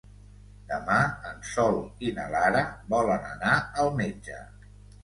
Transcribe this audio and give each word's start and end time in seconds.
Demà 0.71 0.95
en 1.33 1.45
Sol 1.49 1.77
i 2.09 2.15
na 2.17 2.27
Lara 2.37 2.65
volen 2.97 3.31
anar 3.37 3.57
al 3.85 3.97
metge. 4.03 4.43